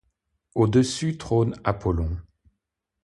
[0.55, 2.17] Au-dessus trône Apollon.